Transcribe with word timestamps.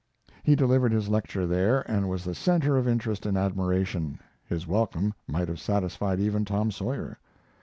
He 0.41 0.55
delivered 0.55 0.93
his 0.93 1.09
lecture 1.09 1.45
there, 1.45 1.81
and 1.81 2.09
was 2.09 2.23
the 2.23 2.33
center 2.33 2.75
of 2.75 2.87
interest 2.87 3.23
and 3.27 3.37
admiration 3.37 4.17
his 4.43 4.65
welcome 4.65 5.13
might 5.27 5.47
have 5.47 5.59
satisfied 5.59 6.19
even 6.19 6.43
Tom 6.43 6.71
Sawyer. 6.71 7.19